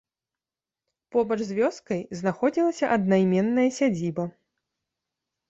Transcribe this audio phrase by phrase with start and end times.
[1.15, 4.27] Побач з вёскай знаходзілася аднайменная сядзіба.